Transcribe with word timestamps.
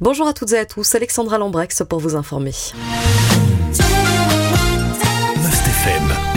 Bonjour 0.00 0.26
à 0.26 0.32
toutes 0.32 0.52
et 0.52 0.58
à 0.58 0.66
tous, 0.66 0.94
Alexandra 0.94 1.38
Lambrex 1.38 1.82
pour 1.88 2.00
vous 2.00 2.16
informer. 2.16 2.52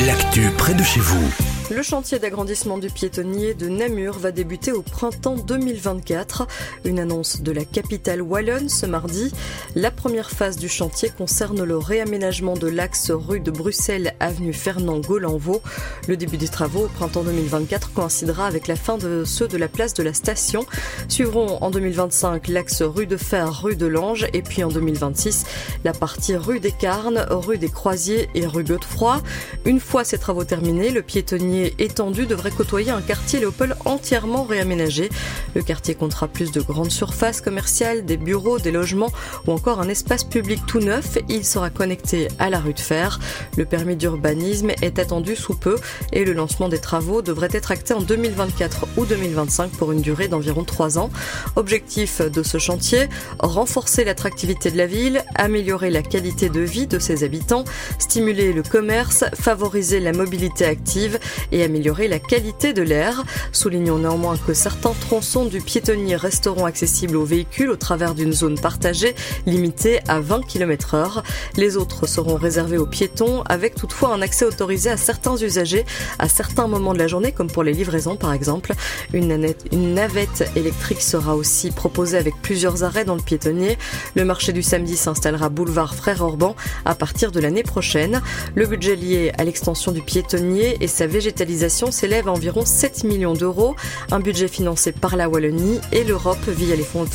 L'actu 0.06 0.50
près 0.58 0.74
de 0.74 0.84
chez 0.84 1.00
vous. 1.00 1.57
Le 1.70 1.84
chantier 1.84 2.18
d'agrandissement 2.18 2.78
du 2.78 2.90
piétonnier 2.90 3.54
de 3.54 3.68
Namur 3.68 4.18
va 4.18 4.32
débuter 4.32 4.72
au 4.72 4.82
printemps 4.82 5.36
2024. 5.36 6.48
Une 6.86 6.98
annonce 6.98 7.42
de 7.42 7.52
la 7.52 7.66
capitale 7.66 8.22
wallonne 8.22 8.70
ce 8.70 8.86
mardi. 8.86 9.34
La 9.76 9.92
première 9.92 10.32
phase 10.32 10.56
du 10.56 10.70
chantier 10.70 11.10
concerne 11.10 11.62
le 11.66 11.78
réaménagement 11.78 12.54
de 12.54 12.68
l'axe 12.68 13.12
rue 13.12 13.42
de 13.42 13.52
Bruxelles, 13.52 14.14
avenue 14.22 14.54
Fernand 14.54 15.00
Golanvaux. 15.00 15.62
Le 16.08 16.16
début 16.16 16.38
des 16.38 16.48
travaux 16.48 16.86
au 16.86 16.88
printemps 16.88 17.24
2024 17.24 17.92
coïncidera 17.92 18.48
avec 18.48 18.68
la 18.68 18.78
fin 18.78 18.98
de 18.98 19.26
ceux 19.26 19.50
de 19.50 19.58
la 19.58 19.68
place 19.68 19.94
de 19.94 20.04
la 20.04 20.14
station. 20.14 20.66
Suivront 21.10 21.62
en 21.62 21.70
2025 21.70 22.48
l'axe 22.48 22.82
rue 22.82 23.08
de 23.08 23.18
Fer, 23.18 23.62
rue 23.62 23.76
de 23.76 23.88
Lange 23.88 24.26
et 24.32 24.42
puis 24.42 24.64
en 24.64 24.70
2026 24.70 25.44
la 25.84 25.92
partie 25.92 26.38
rue 26.38 26.62
des 26.62 26.72
Carnes, 26.72 27.26
rue 27.30 27.58
des 27.58 27.70
Croisiers 27.70 28.30
et 28.36 28.48
rue 28.48 28.64
Godefroy. 28.64 29.22
Une 29.66 29.82
fois 29.82 30.06
ces 30.06 30.18
travaux 30.18 30.46
terminés, 30.46 30.92
le 30.92 31.02
piétonnier 31.02 31.57
étendu 31.80 32.26
devrait 32.26 32.52
côtoyer 32.52 32.92
un 32.92 33.02
quartier 33.02 33.40
Léopold 33.40 33.76
entièrement 33.86 34.44
réaménagé. 34.44 35.10
Le 35.56 35.62
quartier 35.62 35.96
comptera 35.96 36.28
plus 36.28 36.52
de 36.52 36.62
grandes 36.62 36.92
surfaces 36.92 37.42
commerciales, 37.42 38.06
des 38.06 38.18
bureaux, 38.18 38.60
des 38.60 38.72
logements 38.72 39.12
ou 39.46 39.52
encore 39.52 39.80
un 39.80 39.90
espace 39.90 40.24
public 40.24 40.62
tout 40.68 40.80
neuf. 40.80 41.18
Il 41.30 41.46
sera 41.46 41.70
connecté 41.70 42.28
à 42.40 42.50
la 42.50 42.60
rue 42.60 42.74
de 42.74 42.80
fer. 42.80 43.20
Le 43.58 43.66
permis 43.66 43.96
d'urbanisme 43.96 44.72
est 44.82 45.00
attendu 45.00 45.36
sous 45.36 45.56
peu 45.56 45.76
et 46.14 46.26
le 46.26 46.34
lancement 46.34 46.70
des 46.70 46.80
travaux 46.80 47.22
devrait 47.22 47.50
être 47.52 47.72
acté 47.72 47.94
en 47.94 48.02
2024 48.02 48.88
ou 48.98 49.06
2025 49.06 49.72
pour 49.72 49.92
une 49.92 50.02
durée 50.02 50.28
d'environ 50.28 50.64
3 50.64 50.98
ans. 50.98 51.10
Objectif 51.56 52.22
de 52.22 52.44
ce 52.44 52.58
chantier, 52.58 53.08
renforcer 53.40 54.04
l'attractivité 54.04 54.72
de 54.72 54.78
la 54.78 54.88
ville, 54.88 55.24
améliorer 55.36 55.90
la 55.90 56.02
qualité 56.02 56.50
de 56.50 56.62
vie 56.62 56.88
de 56.88 57.00
ses 57.00 57.24
habitants, 57.24 57.64
stimuler 58.00 58.54
le 58.54 58.64
commerce, 58.64 59.26
favoriser 59.34 60.00
la 60.00 60.14
mobilité 60.14 60.66
active 60.66 61.20
et 61.52 61.64
améliorer 61.64 62.08
la 62.08 62.20
qualité 62.20 62.74
de 62.74 62.82
l'air. 62.82 63.24
Soulignons 63.52 64.00
néanmoins 64.00 64.38
que 64.38 64.54
certains 64.54 64.94
tronçons 65.00 65.46
du 65.46 65.62
piétonnier 65.62 66.16
resteront 66.16 66.66
accessibles 66.66 67.16
aux 67.16 67.26
véhicules 67.26 67.70
au 67.70 67.76
travers 67.76 68.14
d'une 68.16 68.34
zone 68.34 68.60
partagée 68.60 69.16
limitée 69.46 70.00
à 70.08 70.20
20 70.20 70.46
km 70.46 70.96
heure. 70.96 71.24
Les 71.56 71.78
autres 71.78 72.08
seront 72.08 72.36
réservés 72.36 72.78
aux 72.78 72.86
piétons 72.86 73.44
avec 73.44 73.76
toutefois 73.76 74.14
un 74.14 74.22
accès 74.22 74.46
autorisé 74.46 74.90
à 74.90 74.98
certains 74.98 75.38
usagers 75.38 75.86
à 76.20 76.28
certains 76.28 76.68
moments 76.68 76.94
de 76.94 77.00
la 77.00 77.08
journée 77.08 77.32
comme 77.32 77.50
pour 77.50 77.64
les 77.64 77.74
livraisons 77.74 78.16
par 78.16 78.34
exemple. 78.34 78.74
Une 79.14 79.38
navette, 79.72 80.52
électrique 80.56 81.02
sera 81.02 81.36
aussi 81.36 81.72
proposée 81.72 82.18
avec 82.18 82.36
plusieurs 82.42 82.84
arrêts 82.84 83.06
dans 83.06 83.16
le 83.16 83.22
piétonnier. 83.22 83.78
Le 84.16 84.26
marché 84.26 84.54
du 84.54 84.62
samedi 84.62 84.98
s'installera 84.98 85.50
boulevard 85.50 85.96
Frère 85.96 86.22
Orban 86.22 86.56
à 86.86 86.96
partir 86.96 87.32
de 87.32 87.40
l'année 87.40 87.64
prochaine. 87.64 88.22
Le 88.56 88.66
budget 88.66 88.96
lié 88.96 89.32
à 89.38 89.44
l'extension 89.44 89.92
du 89.92 90.02
piétonnier 90.02 90.78
et 90.82 90.88
sa 90.88 91.08
végétation 91.08 91.37
s'élève 91.92 92.28
à 92.28 92.32
environ 92.32 92.66
7 92.66 93.04
millions 93.04 93.34
d'euros, 93.34 93.76
un 94.12 94.20
budget 94.20 94.48
financé 94.48 94.92
par 94.92 95.16
la 95.16 95.30
Wallonie 95.30 95.80
et 95.92 96.04
l'Europe 96.04 96.48
via 96.48 96.76
les 96.76 96.84
fonds. 96.84 97.06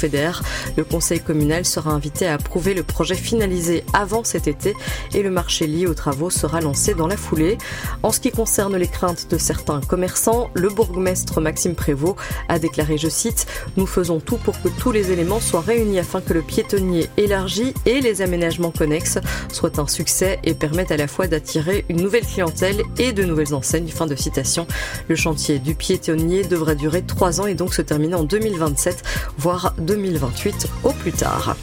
Le 0.77 0.85
conseil 0.85 1.21
communal 1.21 1.65
sera 1.65 1.91
invité 1.91 2.27
à 2.27 2.35
approuver 2.35 2.75
le 2.75 2.83
projet 2.83 3.15
finalisé 3.15 3.85
avant 3.93 4.25
cet 4.25 4.47
été 4.47 4.75
et 5.15 5.23
le 5.23 5.31
marché 5.31 5.67
lié 5.67 5.87
aux 5.87 5.95
travaux 5.95 6.31
sera 6.31 6.61
lancé 6.61 6.95
dans 6.95 7.07
la 7.07 7.17
foulée. 7.17 7.59
En 8.03 8.11
ce 8.11 8.21
qui 8.21 8.31
concerne 8.31 8.77
les 8.77 8.89
craintes 8.89 9.29
de 9.31 9.39
certains 9.39 9.81
commerçants, 9.81 10.51
le 10.55 10.69
bourgmestre 10.69 11.41
Maxime 11.41 11.75
Prévost 11.75 12.17
a 12.49 12.59
déclaré, 12.59 12.99
je 12.99 13.09
cite, 13.09 13.47
Nous 13.77 13.87
faisons 13.87 14.21
tout 14.21 14.37
pour 14.39 14.61
que 14.61 14.69
tous 14.69 14.93
les 14.93 15.13
éléments 15.13 15.41
soient 15.41 15.61
réunis 15.61 15.99
afin 15.99 16.21
que 16.21 16.33
le 16.33 16.43
piétonnier 16.43 17.09
élargi 17.17 17.75
et 17.87 18.01
les 18.01 18.23
aménagements 18.23 18.71
connexes 18.71 19.19
soient 19.53 19.79
un 19.79 19.87
succès 19.87 20.39
et 20.45 20.55
permettent 20.55 20.93
à 20.93 20.97
la 20.97 21.07
fois 21.07 21.27
d'attirer 21.27 21.85
une 21.89 22.03
nouvelle 22.03 22.27
clientèle 22.27 22.83
et 22.99 23.13
de 23.13 23.25
nouvelles 23.25 23.55
enseignes. 23.55 23.89
Fin 23.89 24.07
de 24.07 24.12
citation. 24.17 24.67
Le 25.09 25.17
chantier 25.17 25.59
du 25.59 25.75
piétonnier 25.75 26.45
devrait 26.45 26.77
durer 26.77 27.03
trois 27.03 27.41
ans 27.41 27.47
et 27.47 27.55
donc 27.55 27.75
se 27.75 27.83
terminer 27.83 28.15
en 28.15 28.25
2027, 28.25 29.03
voire 29.39 29.75
2028 29.79 30.69
au 30.85 30.91
plus 30.91 31.13
tard. 31.13 31.57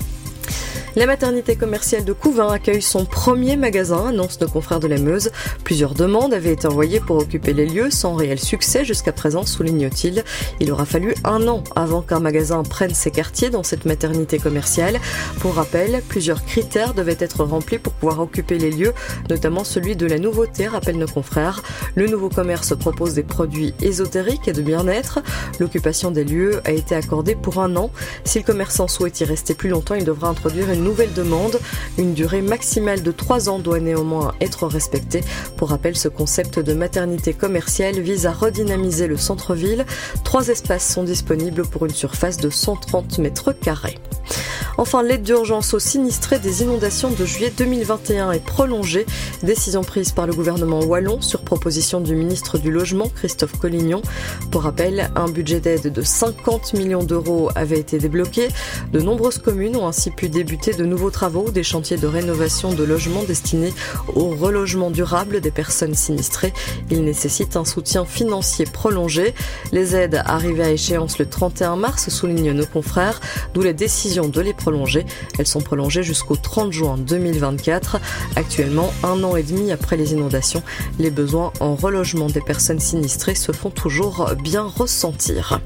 La 0.96 1.06
maternité 1.06 1.56
commerciale 1.56 2.04
de 2.04 2.14
Couvin 2.14 2.52
accueille 2.52 2.82
son 2.82 3.06
premier 3.06 3.56
magasin, 3.56 4.08
annonce 4.08 4.42
nos 4.42 4.48
confrères 4.48 4.80
de 4.80 4.88
la 4.88 4.98
Meuse. 4.98 5.30
Plusieurs 5.64 5.94
demandes 5.94 6.34
avaient 6.34 6.54
été 6.54 6.68
envoyées 6.68 7.00
pour 7.00 7.18
occuper 7.18 7.54
les 7.54 7.68
lieux 7.68 7.92
sans 7.92 8.16
réel 8.16 8.40
succès 8.40 8.84
jusqu'à 8.84 9.12
présent, 9.12 9.46
souligne-t-il. 9.46 10.24
Il 10.60 10.72
aura 10.72 10.86
fallu 10.86 11.14
un 11.24 11.48
an 11.48 11.64
avant 11.76 12.02
qu'un 12.02 12.20
magasin 12.20 12.64
prenne 12.64 12.96
ses 12.96 13.12
quartiers 13.12 13.52
dans 13.52 13.62
cette 13.62 13.86
maternité 13.86 14.40
commerciale. 14.40 15.00
Pour 15.40 15.56
rappel, 15.56 16.02
plusieurs 16.08 16.44
critères 16.44 16.96
devaient 16.96 17.18
être 17.20 17.44
remplis 17.44 17.78
pour 17.78 17.94
pouvoir 17.94 18.20
occuper 18.20 18.58
les 18.58 18.72
lieux, 18.72 18.94
notamment 19.30 19.64
celui 19.64 19.96
de 19.96 20.08
la 20.08 20.18
nouveauté, 20.18 20.68
rappellent 20.68 20.98
nos 20.98 21.08
confrères. 21.08 21.62
Le 21.96 22.08
nouveau 22.08 22.30
commerce 22.30 22.76
propose 22.76 23.14
des 23.14 23.24
produits 23.24 23.76
ésotériques 23.82 24.48
et 24.48 24.54
de 24.54 24.62
bien-être. 24.64 25.20
L'occupation 25.60 26.10
des 26.10 26.24
lieux 26.24 26.62
a 26.66 26.72
été 26.72 26.96
accordée 26.96 27.36
pour 27.36 27.60
un 27.60 27.76
an. 27.76 27.92
Si 28.24 28.40
le 28.40 28.44
commerçant 28.44 28.88
souhaite 28.88 29.20
y 29.20 29.24
rester 29.24 29.54
plus 29.54 29.70
longtemps, 29.70 29.96
il 29.96 30.04
devra 30.04 30.30
introduire 30.30 30.72
une 30.72 30.79
nouvelle 30.84 31.14
demande. 31.14 31.60
Une 31.98 32.14
durée 32.14 32.42
maximale 32.42 33.04
de 33.04 33.12
3 33.12 33.50
ans 33.50 33.60
doit 33.60 33.80
néanmoins 33.80 34.34
être 34.42 34.68
respectée. 34.68 35.24
Pour 35.58 35.70
rappel, 35.70 35.96
ce 35.96 36.08
concept 36.08 36.60
de 36.60 36.74
maternité 36.74 37.34
commerciale 37.34 38.00
vise 38.00 38.26
à 38.26 38.32
redynamiser 38.32 39.08
le 39.08 39.18
centre-ville. 39.18 39.86
Trois 40.24 40.48
espaces 40.48 40.92
sont 40.92 41.04
disponibles 41.04 41.64
pour 41.64 41.86
une 41.86 41.94
surface 41.94 42.38
de 42.38 42.50
130 42.50 43.20
mètres 43.20 43.54
carrés. 43.54 44.00
Enfin, 44.80 45.04
l'aide 45.04 45.24
d'urgence 45.24 45.74
aux 45.74 45.80
sinistrés 45.80 46.40
des 46.40 46.64
inondations 46.64 47.12
de 47.12 47.26
juillet 47.26 47.52
2021 47.56 48.32
est 48.32 48.40
prolongée. 48.40 49.06
Décision 49.44 49.84
prise 49.84 50.14
par 50.14 50.26
le 50.26 50.34
gouvernement 50.34 50.80
wallon 50.80 51.20
sur 51.20 51.42
proposition 51.42 52.00
du 52.00 52.16
ministre 52.16 52.58
du 52.58 52.72
Logement, 52.72 53.10
Christophe 53.14 53.58
Collignon. 53.60 54.02
Pour 54.52 54.62
rappel, 54.62 55.12
un 55.18 55.28
budget 55.28 55.60
d'aide 55.60 55.92
de 55.92 56.02
50 56.02 56.76
millions 56.76 57.04
d'euros 57.04 57.50
avait 57.56 57.78
été 57.78 57.98
débloqué. 57.98 58.48
De 58.94 59.02
nombreuses 59.02 59.40
communes 59.40 59.76
ont 59.76 59.86
ainsi 59.86 60.12
pu 60.12 60.30
débuter 60.30 60.74
de 60.74 60.86
nouveaux 60.86 61.12
travaux, 61.12 61.52
des 61.52 61.62
chantiers 61.64 61.98
de 61.98 62.08
rénovation 62.08 62.72
de 62.72 62.86
logements 62.86 63.24
destinés 63.24 63.74
au 64.16 64.30
relogement 64.30 64.92
durable 64.92 65.42
des 65.42 65.52
personnes 65.52 65.94
sinistrées. 65.94 66.54
Il 66.90 67.04
nécessite 67.04 67.58
un 67.58 67.66
soutien 67.66 68.06
financier 68.06 68.64
prolongé. 68.64 69.34
Les 69.74 69.98
aides 69.98 70.22
arrivées 70.26 70.64
à 70.64 70.72
échéance 70.72 71.20
le 71.20 71.26
31 71.26 71.76
mars, 71.76 72.08
soulignent 72.08 72.54
nos 72.54 72.66
confrères, 72.66 73.20
d'où 73.54 73.62
la 73.62 73.74
décision 73.74 74.30
de 74.30 74.40
les 74.40 74.54
Elles 75.38 75.48
sont 75.48 75.62
prolongées 75.62 76.04
jusqu'au 76.04 76.36
30 76.36 76.72
juin 76.72 76.98
2024. 76.98 78.00
Actuellement, 78.36 78.92
un 79.04 79.24
an 79.24 79.36
et 79.36 79.44
demi 79.44 79.72
après 79.72 79.98
les 79.98 80.14
inondations, 80.14 80.64
les 81.00 81.12
besoins 81.12 81.52
en 81.60 81.76
relogement 81.76 82.28
des 82.28 82.42
personnes 82.42 82.80
sinistrées 82.80 83.36
se 83.36 83.52
font 83.52 83.70
toujours 83.70 84.32
bien 84.42 84.64
ressentir. 84.64 85.60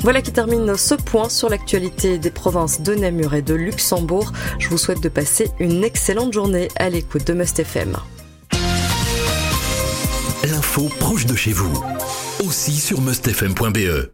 Voilà 0.00 0.20
qui 0.20 0.32
termine 0.32 0.76
ce 0.76 0.94
point 0.94 1.28
sur 1.28 1.48
l'actualité 1.48 2.18
des 2.18 2.30
provinces 2.30 2.82
de 2.82 2.94
Namur 2.94 3.34
et 3.34 3.42
de 3.42 3.54
Luxembourg. 3.54 4.32
Je 4.58 4.68
vous 4.68 4.78
souhaite 4.78 5.02
de 5.02 5.08
passer 5.08 5.50
une 5.58 5.84
excellente 5.84 6.32
journée 6.32 6.68
à 6.76 6.90
l'écoute 6.90 7.26
de 7.26 7.32
Must 7.32 7.58
FM. 7.58 7.96
L'info 10.44 10.90
proche 11.00 11.24
de 11.24 11.34
chez 11.34 11.52
vous, 11.52 11.72
aussi 12.44 12.76
sur 12.76 13.00
mustfm.be. 13.00 14.02